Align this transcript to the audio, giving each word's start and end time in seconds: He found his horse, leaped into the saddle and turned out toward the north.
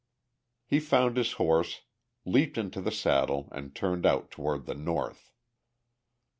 He 0.65 0.79
found 0.79 1.15
his 1.15 1.33
horse, 1.33 1.81
leaped 2.25 2.57
into 2.57 2.81
the 2.81 2.91
saddle 2.91 3.49
and 3.51 3.75
turned 3.75 4.03
out 4.03 4.31
toward 4.31 4.65
the 4.65 4.73
north. 4.73 5.31